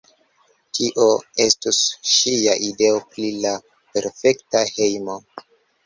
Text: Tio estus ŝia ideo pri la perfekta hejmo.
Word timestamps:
Tio 0.77 1.05
estus 1.45 1.83
ŝia 2.13 2.57
ideo 2.71 2.99
pri 3.13 3.31
la 3.47 3.55
perfekta 3.95 4.69
hejmo. 4.77 5.23